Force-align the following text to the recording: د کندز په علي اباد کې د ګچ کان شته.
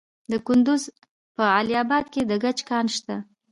د 0.31 0.33
کندز 0.47 0.83
په 1.35 1.43
علي 1.55 1.75
اباد 1.83 2.05
کې 2.13 2.21
د 2.29 2.31
ګچ 2.43 2.59
کان 2.69 2.85
شته. 2.95 3.15